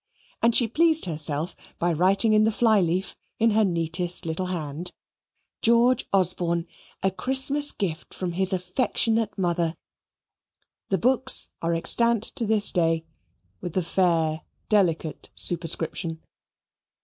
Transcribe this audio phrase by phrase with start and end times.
[0.41, 4.93] And she pleased herself by writing in the fly leaf in her neatest little hand,
[5.61, 6.65] "George Osborne,
[7.03, 9.75] A Christmas gift from his affectionate mother."
[10.89, 13.05] The books are extant to this day,
[13.61, 16.23] with the fair delicate superscription.